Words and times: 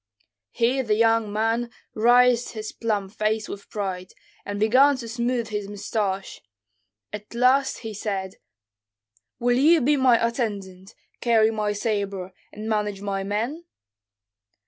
Here 0.49 0.81
the 0.81 0.95
young 0.95 1.31
man 1.31 1.69
raised 1.93 2.53
his 2.53 2.71
plump 2.71 3.11
face 3.13 3.47
with 3.47 3.69
pride, 3.69 4.13
and 4.47 4.59
began 4.59 4.97
to 4.97 5.07
smooth 5.07 5.49
his 5.49 5.67
mustaches; 5.69 6.41
at 7.13 7.35
last 7.35 7.81
he 7.85 7.93
said, 7.93 8.37
"Will 9.37 9.59
you 9.59 9.79
be 9.79 9.97
my 9.97 10.17
attendant, 10.27 10.95
carry 11.19 11.51
my 11.51 11.73
sabre, 11.73 12.33
and 12.51 12.67
manage 12.67 13.01
my 13.03 13.23
men?" 13.23 13.65